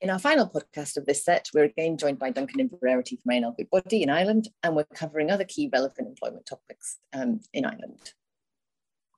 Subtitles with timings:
[0.00, 3.56] In our final podcast of this set, we're again joined by Duncan Inverarity from A&L
[3.90, 8.12] in Ireland, and we're covering other key relevant employment topics um, in Ireland.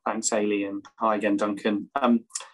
[0.06, 1.90] Thanks, Ailey, and hi again, Duncan.
[1.96, 2.44] Um, I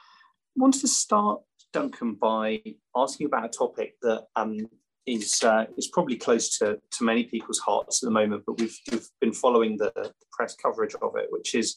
[0.57, 1.41] wanted to start,
[1.73, 2.63] Duncan, by
[2.97, 4.59] asking about a topic that um,
[5.07, 8.77] is uh, is probably close to, to many people's hearts at the moment, but we've,
[8.91, 11.77] we've been following the, the press coverage of it, which is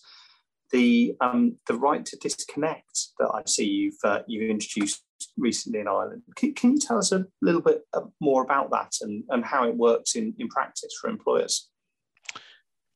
[0.71, 5.03] the um, the right to disconnect that I see you've uh, you've introduced
[5.37, 6.23] recently in Ireland.
[6.35, 9.67] Can, can, you tell us a little bit uh, more about that and, and how
[9.67, 11.69] it works in, in practice for employers?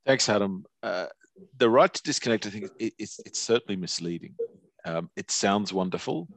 [0.05, 0.65] Thanks, Adam.
[0.81, 1.07] Uh,
[1.57, 4.35] the right to disconnect, I think, it, it's, it's certainly misleading.
[4.85, 6.27] Um, it sounds wonderful.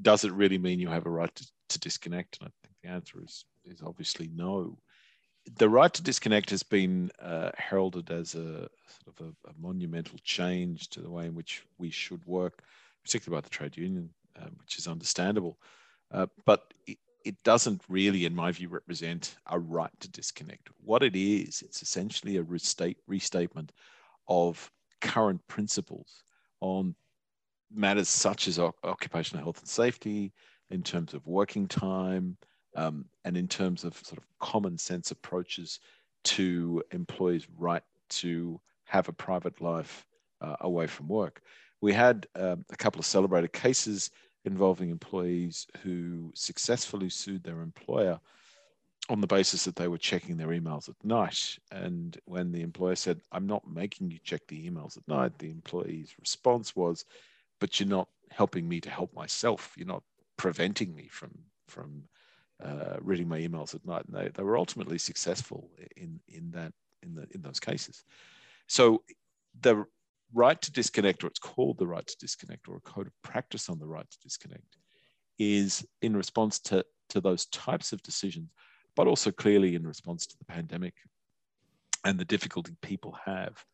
[0.00, 2.38] Does it really mean you have a right to, to disconnect?
[2.40, 4.78] And I think the answer is, is obviously no
[5.56, 8.68] the right to disconnect has been uh, heralded as a
[9.04, 12.62] sort of a, a, monumental change to the way in which we should work,
[13.02, 14.10] particularly by the trade union,
[14.40, 15.58] um, which is understandable.
[16.10, 20.68] Uh, but it, it, doesn't really, in my view, represent a right to disconnect.
[20.84, 23.72] What it is, it's essentially a restate, restatement
[24.28, 26.22] of current principles
[26.60, 26.94] on
[27.70, 30.32] matters such as occupational health and safety,
[30.70, 32.36] in terms of working time,
[32.76, 35.80] um, and in terms of sort of common sense approaches
[36.24, 40.06] to employees' right to have a private life
[40.40, 41.42] uh, away from work.
[41.80, 44.10] We had um, a couple of celebrated cases
[44.44, 48.18] involving employees who successfully sued their employer
[49.08, 51.58] on the basis that they were checking their emails at night.
[51.70, 55.50] And when the employer said, I'm not making you check the emails at night, the
[55.50, 57.04] employee's response was,
[57.58, 59.72] but you're not helping me to help myself.
[59.76, 60.02] You're not
[60.36, 61.30] preventing me from,
[61.66, 62.02] from
[62.62, 66.72] uh, reading my emails at night, and they, they were ultimately successful in in that
[67.02, 68.04] in the in those cases.
[68.66, 69.02] So
[69.60, 69.84] the
[70.34, 73.68] right to disconnect, or it's called the right to disconnect, or a code of practice
[73.68, 74.76] on the right to disconnect,
[75.38, 78.50] is in response to to those types of decisions,
[78.96, 80.94] but also clearly in response to the pandemic
[82.04, 83.64] and the difficulty people have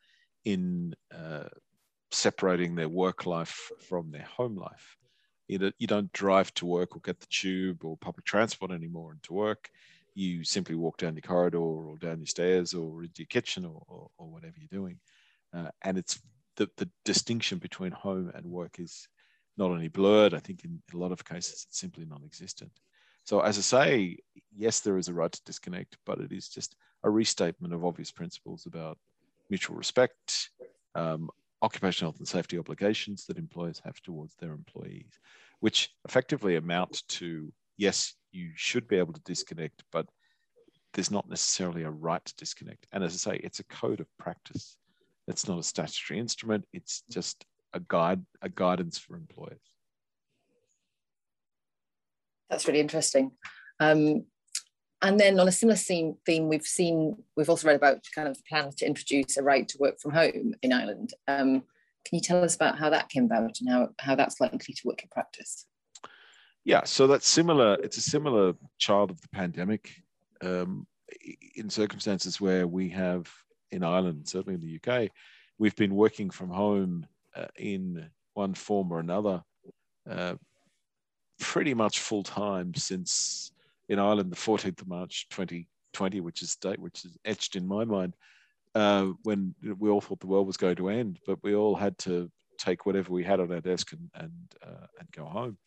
[0.44, 1.49] in uh,
[2.11, 4.97] separating their work life from their home life
[5.49, 9.32] you, you don't drive to work or get the tube or public transport anymore into
[9.32, 9.71] work.
[10.15, 13.82] You simply walk down your corridor or down your stairs or into your kitchen or,
[13.88, 14.99] or, or whatever you're doing.
[15.53, 16.21] Uh, and it's
[16.56, 19.09] the, the distinction between home and work is
[19.56, 22.72] not only blurred, I think in a lot of cases it's simply non existent.
[23.25, 24.19] So, as I say,
[24.55, 28.11] yes, there is a right to disconnect, but it is just a restatement of obvious
[28.11, 28.99] principles about
[29.49, 30.50] mutual respect,
[30.94, 31.31] um,
[31.65, 35.19] occupational health and safety obligations that employers have towards their employees,
[35.61, 40.07] which effectively amount to yes, you should be able to disconnect, but
[40.93, 42.87] there's not necessarily a right to disconnect.
[42.93, 44.77] And as I say, it's a code of practice.
[45.27, 46.67] It's not a statutory instrument.
[46.73, 49.59] It's just a guide, a guidance for employers.
[52.51, 53.33] That's really interesting.
[53.81, 54.27] Um,
[55.05, 58.43] and then on a similar theme, we've seen, we've also read about kind of the
[58.49, 61.13] plan to introduce a right to work from home in Ireland.
[61.29, 61.63] Um,
[62.05, 64.83] can you tell us about how that came about and how, how that's likely to
[64.87, 65.67] work in practice?
[66.65, 67.75] Yeah, so that's similar.
[67.83, 69.91] It's a similar child of the pandemic
[70.41, 70.87] um,
[71.55, 73.31] in circumstances where we have
[73.71, 75.11] in Ireland, certainly in the UK,
[75.59, 79.43] we've been working from home uh, in one form or another
[80.11, 80.37] uh,
[81.39, 83.53] pretty much full time since
[83.89, 87.84] in Ireland, the 14th of March 2020, which is date which is etched in my
[87.84, 88.15] mind,
[88.75, 91.97] uh, when we all thought the world was going to end, but we all had
[91.99, 94.33] to take whatever we had on our desk and and
[94.67, 95.59] uh, and go home.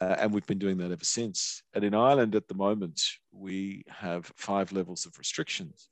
[0.00, 1.62] Uh, and we've been doing that ever since.
[1.74, 5.88] And in Ireland at the moment, we have five levels of restrictions,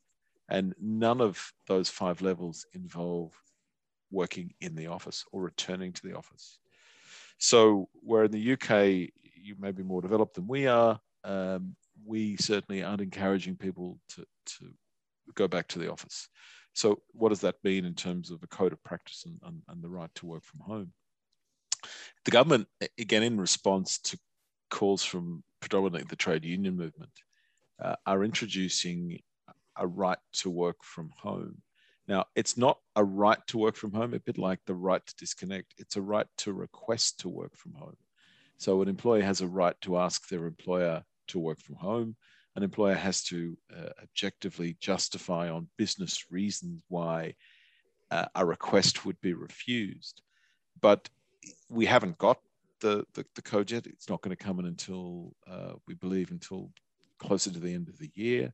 [0.48, 3.32] and none of those five levels involve
[4.12, 6.58] working in the office or returning to the office.
[7.38, 11.74] So, where in the UK you may be more developed than we are, um,
[12.06, 14.72] we certainly aren't encouraging people to, to
[15.34, 16.28] go back to the office.
[16.72, 19.82] So, what does that mean in terms of a code of practice and, and, and
[19.82, 20.92] the right to work from home?
[22.24, 22.68] The government,
[22.98, 24.18] again, in response to
[24.70, 27.12] calls from predominantly the trade union movement,
[27.82, 29.20] uh, are introducing
[29.76, 31.62] a right to work from home.
[32.08, 35.14] Now, it's not a right to work from home, a bit like the right to
[35.16, 35.74] disconnect.
[35.78, 37.96] It's a right to request to work from home.
[38.58, 42.16] So, an employee has a right to ask their employer to work from home.
[42.54, 47.34] An employer has to uh, objectively justify on business reasons why
[48.10, 50.22] uh, a request would be refused.
[50.80, 51.08] But
[51.68, 52.38] we haven't got
[52.80, 53.86] the, the, the code yet.
[53.86, 56.70] It's not going to come in until, uh, we believe, until
[57.18, 58.52] closer to the end of the year.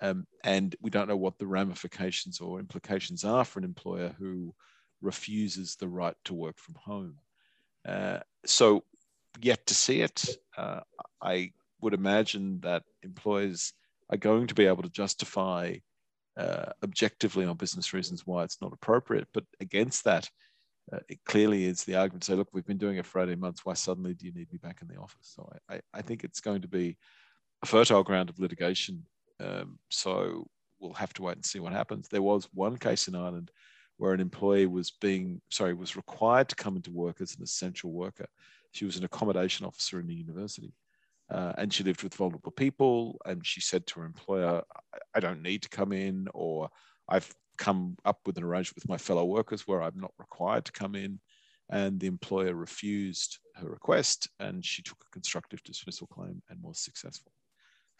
[0.00, 4.52] Um, and we don't know what the ramifications or implications are for an employer who
[5.00, 7.16] refuses the right to work from home.
[7.86, 8.84] Uh, so
[9.40, 10.24] yet to see it.
[10.56, 10.80] Uh,
[11.20, 13.72] I would imagine that employers
[14.10, 15.76] are going to be able to justify
[16.36, 19.28] uh, objectively on business reasons why it's not appropriate.
[19.34, 20.28] But against that,
[20.92, 23.64] uh, it clearly is the argument say, look, we've been doing it for 18 months.
[23.64, 25.34] Why suddenly do you need me back in the office?
[25.34, 26.96] So I, I think it's going to be
[27.62, 29.04] a fertile ground of litigation.
[29.40, 30.46] Um, so
[30.80, 32.08] we'll have to wait and see what happens.
[32.08, 33.50] There was one case in Ireland
[33.98, 37.92] where an employee was being, sorry, was required to come into work as an essential
[37.92, 38.26] worker.
[38.72, 40.72] She was an accommodation officer in the university.
[41.32, 43.20] Uh, and she lived with vulnerable people.
[43.24, 44.62] And she said to her employer,
[45.14, 46.68] I don't need to come in, or
[47.08, 50.72] I've come up with an arrangement with my fellow workers where I'm not required to
[50.72, 51.20] come in.
[51.70, 56.78] And the employer refused her request, and she took a constructive dismissal claim and was
[56.78, 57.32] successful.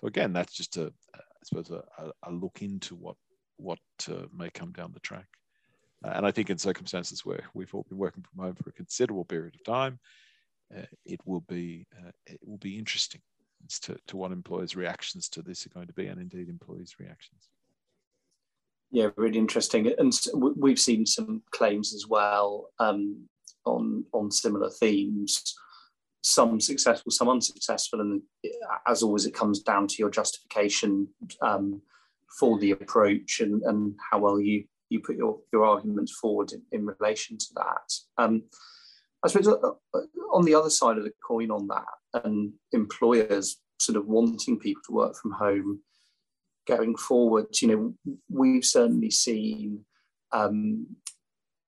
[0.00, 1.82] So again, that's just a, I suppose, a,
[2.24, 3.16] a look into what
[3.56, 5.28] what uh, may come down the track.
[6.04, 8.72] Uh, and I think in circumstances where we've all been working from home for a
[8.72, 10.00] considerable period of time,
[11.04, 13.20] it will be uh, it will be interesting
[13.66, 16.96] as to, to what employers' reactions to this are going to be, and indeed employees'
[16.98, 17.48] reactions.
[18.90, 19.92] Yeah, really interesting.
[19.98, 23.28] And we've seen some claims as well um,
[23.64, 25.54] on on similar themes.
[26.24, 28.22] Some successful, some unsuccessful, and
[28.86, 31.08] as always, it comes down to your justification
[31.40, 31.82] um,
[32.38, 36.62] for the approach and, and how well you you put your your arguments forward in,
[36.70, 37.92] in relation to that.
[38.18, 38.44] Um,
[39.24, 40.00] I suppose uh, uh,
[40.32, 44.82] on the other side of the coin on that, and employers sort of wanting people
[44.86, 45.80] to work from home
[46.66, 49.84] going forward, you know, we've certainly seen,
[50.32, 50.86] um,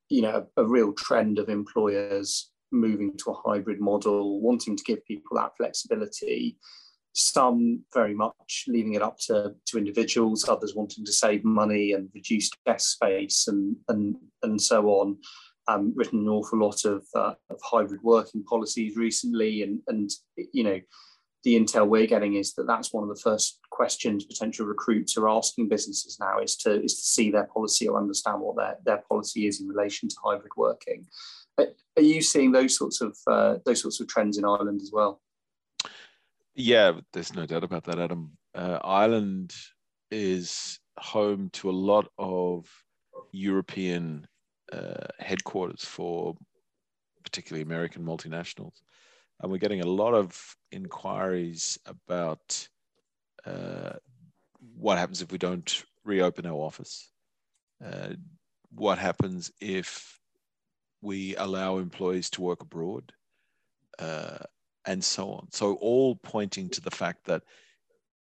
[0.08, 4.84] you know, a, a real trend of employers moving to a hybrid model, wanting to
[4.84, 6.56] give people that flexibility.
[7.12, 12.08] Some very much leaving it up to, to individuals, others wanting to save money and
[12.14, 15.18] reduce desk space and, and, and so on
[15.68, 20.10] um, written an awful lot of, uh, of hybrid working policies recently, and and
[20.52, 20.80] you know
[21.44, 25.28] the intel we're getting is that that's one of the first questions potential recruits are
[25.28, 29.02] asking businesses now is to is to see their policy or understand what their, their
[29.08, 31.06] policy is in relation to hybrid working.
[31.58, 35.20] Are, you seeing those sorts of uh, those sorts of trends in Ireland as well?
[36.54, 38.32] Yeah, there's no doubt about that, Adam.
[38.54, 39.54] Uh, Ireland
[40.10, 42.68] is home to a lot of
[43.32, 44.26] European
[44.74, 46.36] uh, headquarters for
[47.22, 48.82] particularly American multinationals.
[49.40, 52.68] And we're getting a lot of inquiries about
[53.46, 53.94] uh,
[54.76, 57.10] what happens if we don't reopen our office.
[57.84, 58.10] Uh,
[58.70, 60.20] what happens if
[61.02, 63.12] we allow employees to work abroad,
[63.98, 64.38] uh,
[64.86, 65.46] and so on.
[65.50, 67.42] So, all pointing to the fact that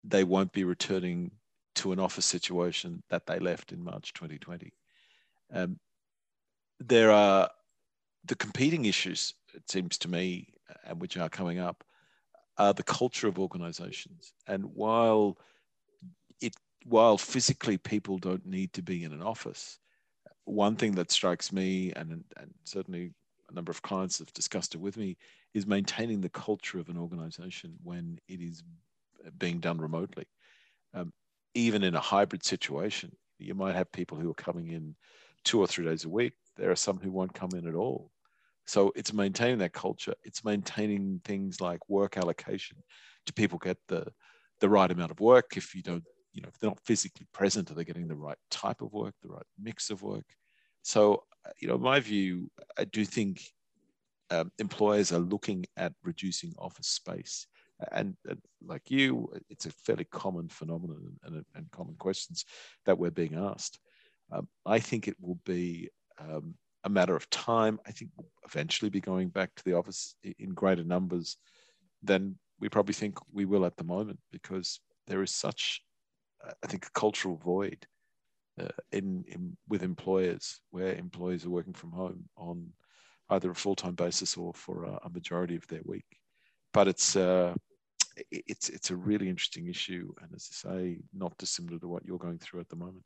[0.04, 1.32] they won't be returning
[1.76, 4.74] to an office situation that they left in March 2020.
[5.54, 5.80] Um,
[6.80, 7.50] there are
[8.26, 10.48] the competing issues, it seems to me,
[10.86, 11.84] and which are coming up,
[12.58, 14.34] are the culture of organizations.
[14.48, 15.38] And while
[16.42, 16.56] it
[16.86, 19.80] while physically people don't need to be in an office,
[20.46, 23.12] one thing that strikes me, and, and certainly
[23.50, 25.18] a number of clients have discussed it with me,
[25.54, 28.64] is maintaining the culture of an organization when it is
[29.38, 30.26] being done remotely.
[30.94, 31.12] Um,
[31.54, 34.96] even in a hybrid situation, you might have people who are coming in
[35.44, 38.12] two or three days a week there are some who won't come in at all.
[38.68, 40.14] So it's maintaining that culture.
[40.24, 42.78] It's maintaining things like work allocation.
[43.26, 44.06] Do people get the
[44.60, 45.58] the right amount of work?
[45.58, 48.38] If you don't, you know, if they're not physically present, are they getting the right
[48.52, 50.26] type of work, the right mix of work?
[50.84, 51.24] So,
[51.62, 53.42] you know, my view, I do think
[54.32, 57.48] um, employers are looking at reducing office space.
[57.92, 62.46] And, and, like you, it's a fairly common phenomenon and, and common questions
[62.86, 63.80] that we're being asked.
[64.32, 67.80] Um, I think it will be um, a matter of time.
[67.86, 71.38] I think we'll eventually be going back to the office in greater numbers
[72.04, 75.82] than we probably think we will at the moment because there is such,
[76.46, 77.86] uh, I think, a cultural void
[78.60, 82.70] uh, in, in, with employers where employees are working from home on
[83.30, 86.06] either a full-time basis or for a, a majority of their week.
[86.74, 87.56] But it's uh,
[88.32, 92.20] it's it's a really interesting issue, and as I say, not dissimilar to what you're
[92.20, 93.04] going through at the moment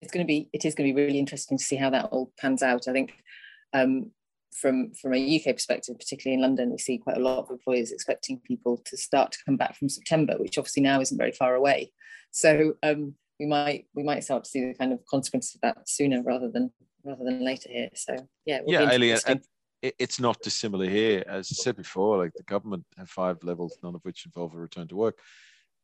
[0.00, 2.06] it's going to be it is going to be really interesting to see how that
[2.06, 2.88] all pans out.
[2.88, 3.12] I think
[3.72, 4.10] um,
[4.52, 7.92] from from a UK perspective, particularly in London, we see quite a lot of employers
[7.92, 11.54] expecting people to start to come back from September, which obviously now isn't very far
[11.54, 11.92] away.
[12.30, 15.88] So um, we might we might start to see the kind of consequences of that
[15.88, 16.72] sooner rather than
[17.04, 17.90] rather than later here.
[17.94, 19.40] So yeah, yeah, Alien, and
[19.80, 21.24] it's not dissimilar here.
[21.28, 24.58] As I said before, like the government have five levels, none of which involve a
[24.58, 25.18] return to work.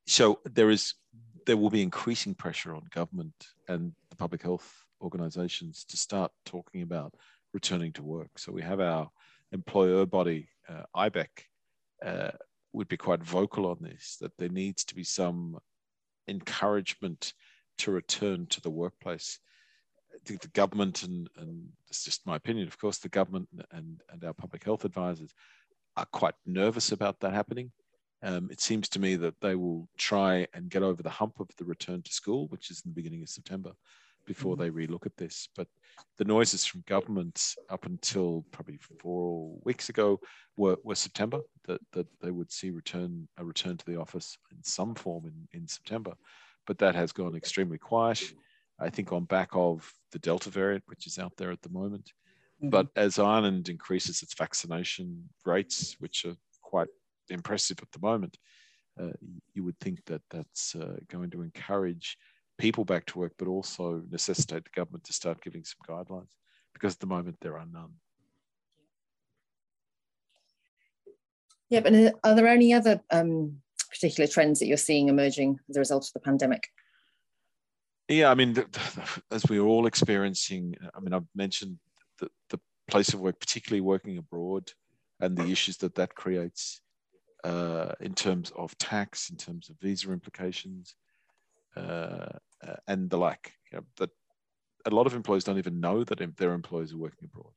[0.07, 0.95] So there is
[1.47, 3.35] there will be increasing pressure on government
[3.69, 7.15] and the public health organizations to start talking about
[7.53, 8.39] returning to work.
[8.39, 9.11] So we have our
[9.53, 11.29] employer body, uh, IBEC,
[12.05, 12.31] uh,
[12.73, 15.59] would be quite vocal on this, that there needs to be some
[16.29, 17.33] encouragement
[17.79, 19.39] to return to the workplace.
[20.13, 24.01] I think the government, and, and it's just my opinion, of course, the government and,
[24.11, 25.33] and our public health advisors
[25.97, 27.71] are quite nervous about that happening.
[28.25, 31.49] Um, it seems to me that they will try and get over the hump of
[31.59, 33.73] the return to school, which is in the beginning of September,
[34.27, 34.77] before mm-hmm.
[34.77, 35.51] they relook at this.
[35.55, 35.69] But
[36.17, 40.21] the noises from government up until probably four weeks ago
[40.57, 44.65] were, were September that, that they would see return a return to the office in
[44.65, 46.15] some form in, in September.
[46.67, 48.23] But that has gone extremely quiet.
[48.81, 52.11] I think on back of the Delta variant, which is out there at the moment.
[52.63, 52.71] Mm-hmm.
[52.71, 56.89] But as Ireland increases its vaccination rates, which are quite
[57.31, 58.37] impressive at the moment,
[59.01, 59.13] uh,
[59.55, 62.17] you would think that that's uh, going to encourage
[62.59, 66.31] people back to work, but also necessitate the government to start giving some guidelines
[66.73, 67.93] because at the moment there are none.
[71.71, 73.57] Yeah, but are there any other um,
[73.91, 76.69] particular trends that you're seeing emerging as a result of the pandemic?
[78.09, 81.79] Yeah, I mean, the, the, as we're all experiencing, I mean, I've mentioned
[82.21, 84.71] the, the place of work, particularly working abroad,
[85.21, 86.83] and the issues that that creates
[87.45, 90.97] uh, in terms of tax, in terms of visa implications,
[91.77, 92.29] uh,
[92.67, 93.53] uh, and the like.
[93.71, 94.11] You know, that
[94.87, 97.53] a lot of employees don't even know that their employees are working abroad,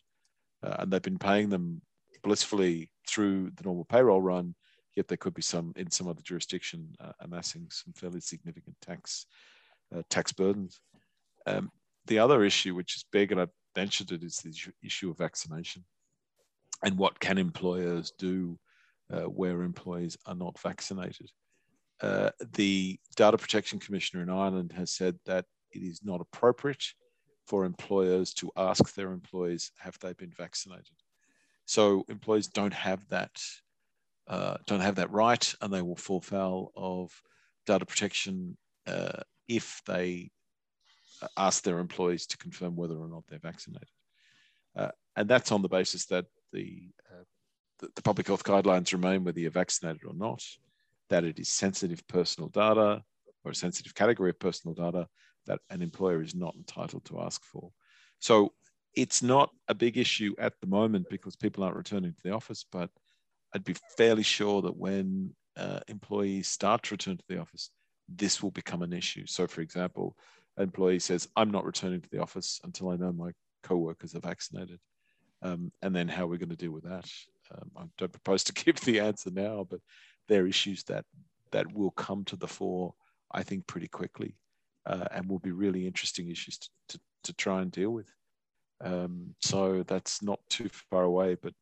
[0.62, 1.82] uh, and they've been paying them
[2.22, 4.56] blissfully through the normal payroll run.
[4.96, 9.26] Yet there could be some in some other jurisdiction uh, amassing some fairly significant tax
[10.10, 10.82] tax burdens.
[11.46, 11.72] Um,
[12.08, 14.54] the other issue, which is big, and I mentioned it, is the
[14.84, 15.86] issue of vaccination,
[16.84, 18.60] and what can employers do
[19.10, 21.32] where employees are not vaccinated.
[22.02, 26.84] Uh, the Data Protection Commissioner in Ireland has said that it is not appropriate
[27.48, 30.96] for employers to ask their employees have they been vaccinated.
[31.66, 33.32] So employees don't have that
[34.28, 37.12] uh, don't have that right, and they will fall foul of
[37.66, 40.30] data protection uh, if they
[41.38, 43.88] ask their employees to confirm whether or not they're vaccinated.
[44.76, 46.90] Uh, and that's on the basis that the,
[47.84, 50.44] uh, the, public health guidelines remain whether you're vaccinated or not
[51.10, 53.02] that it is sensitive personal data
[53.44, 55.08] or a sensitive category of personal data
[55.46, 57.72] that an employer is not entitled to ask for.
[58.20, 58.54] So
[58.94, 62.66] it's not a big issue at the moment because people aren't returning to the office,
[62.72, 62.90] but
[63.54, 67.70] I'd be fairly sure that when uh, employees start to return to the office,
[68.10, 69.26] this will become an issue.
[69.26, 70.16] So, for example,
[70.58, 73.32] an employee says, I'm not returning to the office until I know my
[73.64, 74.80] co-workers are vaccinated.
[75.42, 77.08] Um, and then how are we're going to deal with that.
[77.52, 79.80] Um, I don't propose to give the answer now, but
[80.28, 81.06] they're issues that
[81.52, 82.94] that will come to the fore,
[83.32, 84.36] I think, pretty quickly,
[84.86, 88.10] uh, and will be really interesting issues to, to, to try and deal with.
[88.82, 91.54] Um, so that's not too far away, but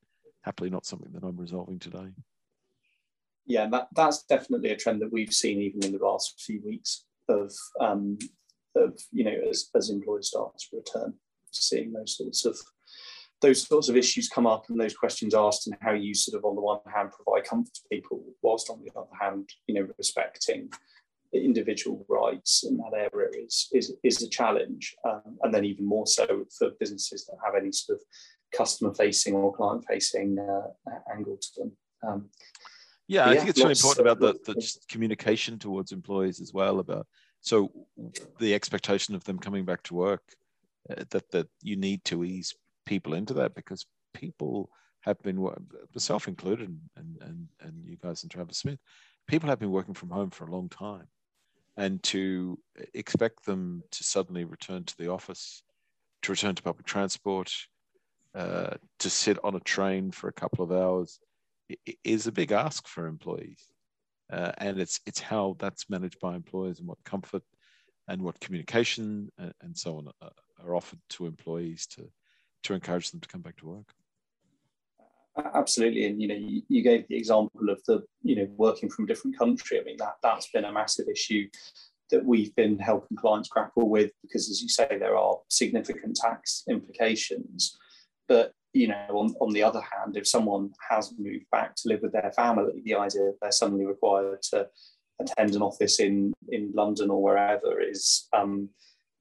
[0.41, 2.11] happily not something that I'm resolving today.
[3.45, 7.05] Yeah, that, that's definitely a trend that we've seen even in the last few weeks
[7.29, 8.17] of, um,
[8.75, 11.13] of you know, as, as employees start to return,
[11.51, 12.57] seeing those sorts of
[13.45, 16.45] those sorts of issues come up and those questions asked and how you sort of
[16.45, 19.87] on the one hand provide comfort to people whilst on the other hand you know
[19.97, 20.69] respecting
[21.35, 24.95] the individual rights in that area is is, is a challenge.
[25.07, 28.05] Um, and then even more so for businesses that have any sort of
[28.57, 30.67] customer facing or client facing uh,
[31.13, 31.71] angle to them.
[32.07, 32.29] Um,
[33.07, 37.05] yeah, I think it's really important about the, the communication towards employees as well about
[37.41, 37.71] so
[38.39, 40.23] the expectation of them coming back to work
[40.89, 44.69] uh, that that you need to ease people into that because people
[45.01, 45.47] have been,
[45.93, 48.79] myself included, and, and, and you guys and Travers Smith,
[49.27, 51.07] people have been working from home for a long time.
[51.77, 52.57] And to
[52.93, 55.61] expect them to suddenly return to the office,
[56.21, 57.51] to return to public transport,
[58.33, 61.19] uh, to sit on a train for a couple of hours
[62.03, 63.71] is a big ask for employees.
[64.31, 67.43] Uh, and it's it's how that's managed by employers and what comfort
[68.07, 70.31] and what communication and, and so on are,
[70.63, 72.09] are offered to employees to
[72.65, 73.93] to encourage them to come back to work.
[75.53, 79.03] Absolutely, and you know, you, you, gave the example of the you know working from
[79.03, 79.79] a different country.
[79.79, 81.49] I mean, that that's been a massive issue
[82.09, 86.63] that we've been helping clients grapple with because, as you say, there are significant tax
[86.69, 87.77] implications.
[88.29, 92.01] But you know, on, on the other hand, if someone has moved back to live
[92.01, 94.67] with their family, the idea that they're suddenly required to
[95.19, 98.69] attend an office in in London or wherever is um,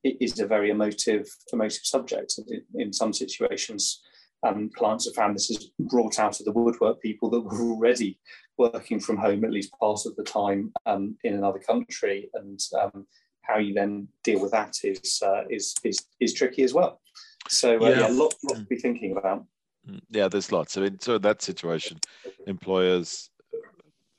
[0.04, 2.38] it is a very emotive, emotive subject.
[2.74, 4.02] In, some situations,
[4.46, 8.18] um, clients have found this has brought out of the woodwork people that were already
[8.58, 13.06] working from home at least part of the time um, in another country, and um,
[13.40, 17.00] how you then deal with that is uh, is, is is tricky as well.
[17.48, 19.44] So uh, yeah, yeah, a lot, lot to be thinking about.
[19.88, 20.76] Mm, yeah, there's lots.
[20.76, 21.98] I mean, so in that situation,
[22.46, 23.30] employers,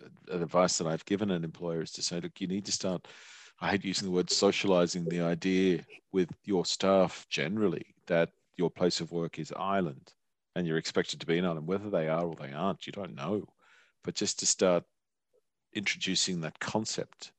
[0.04, 3.08] uh, advice that I've given an employer is to say, look, you need to start.
[3.60, 9.02] I hate using the word socializing the idea with your staff generally that your place
[9.02, 10.14] of work is Ireland
[10.56, 13.16] and you're expected to be in Ireland, whether they are or they aren't, you don't
[13.16, 13.48] know.
[14.04, 14.84] But just to start
[15.74, 17.32] introducing that concept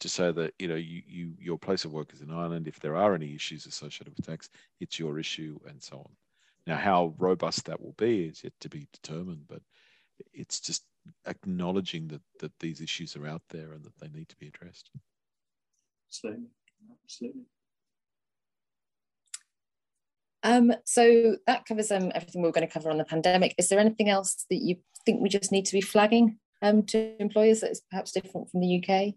[0.00, 2.66] to say that you know you, you your place of work is in Ireland.
[2.66, 4.48] If there are any issues associated with tax,
[4.80, 6.10] it's your issue, and so on.
[6.66, 9.62] Now, how robust that will be is yet to be determined, but
[10.32, 10.84] it's just
[11.26, 14.90] acknowledging that that these issues are out there and that they need to be addressed.
[16.10, 16.48] Absolutely,
[17.04, 17.42] absolutely.
[20.42, 23.54] Um, so that covers um, everything we are going to cover on the pandemic.
[23.58, 24.76] Is there anything else that you
[25.06, 28.60] think we just need to be flagging um, to employers that is perhaps different from
[28.60, 29.14] the UK?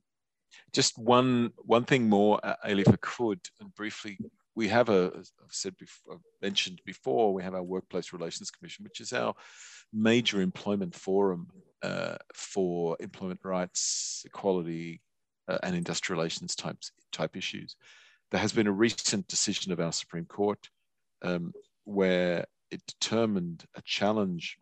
[0.72, 4.20] Just one one thing more, uh, if I could, and briefly,
[4.56, 8.84] we have a, as I've said before, mentioned before, we have our Workplace Relations Commission,
[8.84, 9.34] which is our
[9.92, 11.48] major employment forum
[11.82, 15.02] uh, for employment rights, equality,
[15.48, 17.76] uh, and industrial relations types type issues.
[18.32, 20.70] There has been a recent decision of our Supreme Court
[21.22, 21.54] um,
[21.86, 24.58] where it determined a challenge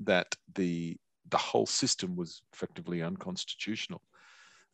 [0.00, 0.96] that the
[1.30, 4.02] the whole system was effectively unconstitutional.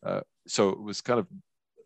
[0.04, 1.26] Uh, so it was kind of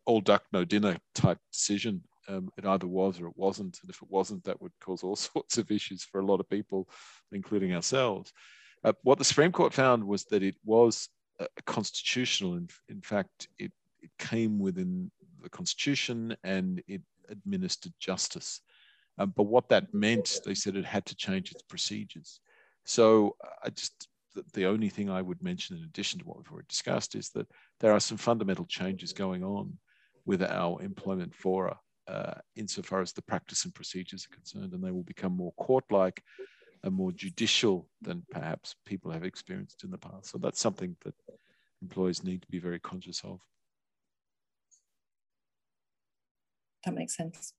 [0.07, 2.03] all duck no dinner type decision.
[2.27, 5.17] Um, it either was or it wasn't, and if it wasn't, that would cause all
[5.33, 6.89] sorts of issues for a lot of people,
[7.33, 8.33] including ourselves.
[8.83, 11.09] Uh, what the Supreme Court found was that it was
[11.41, 12.55] uh, constitutional.
[12.55, 13.73] In, in fact, it,
[14.03, 15.11] it came within
[15.43, 18.61] the Constitution and it administered justice.
[19.19, 22.41] Um, but what that meant, they said it had to change its procedures.
[22.85, 26.51] So I just, the, the only thing I would mention in addition to what we've
[26.51, 27.47] already discussed is that
[27.81, 29.79] there are some fundamental changes going on
[30.27, 34.91] with our employment fora uh, insofar as the practice and procedures are concerned, and they
[34.91, 36.23] will become more court-like
[36.85, 40.31] and more judicial than perhaps people have experienced in the past.
[40.31, 41.15] So that's something that
[41.83, 43.41] employers need to be very conscious of.
[46.85, 47.55] That makes sense.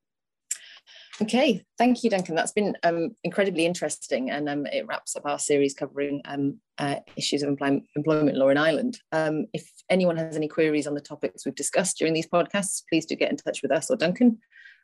[1.19, 2.35] Okay, thank you, Duncan.
[2.35, 6.97] That's been um, incredibly interesting, and um, it wraps up our series covering um, uh,
[7.15, 8.99] issues of employment, employment law in Ireland.
[9.11, 13.05] Um, if anyone has any queries on the topics we've discussed during these podcasts, please
[13.07, 14.37] do get in touch with us or Duncan,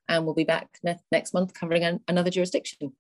[0.08, 2.94] and we'll be back ne next month covering an another jurisdiction.